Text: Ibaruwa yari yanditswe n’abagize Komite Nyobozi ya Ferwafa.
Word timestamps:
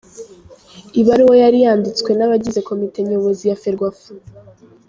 Ibaruwa 1.01 1.35
yari 1.43 1.57
yanditswe 1.65 2.09
n’abagize 2.13 2.59
Komite 2.69 2.97
Nyobozi 3.09 3.43
ya 3.49 3.57
Ferwafa. 3.61 4.09